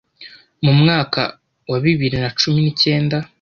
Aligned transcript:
Mu 0.63 0.73
mwaka 0.79 1.21
wa 1.69 1.77
bibiri 1.83 2.15
nacumi 2.21 2.59
nicyenda 2.61 3.17